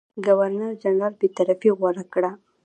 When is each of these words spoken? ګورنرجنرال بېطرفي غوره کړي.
ګورنرجنرال 0.25 1.13
بېطرفي 1.19 1.69
غوره 1.79 2.03
کړي. 2.13 2.31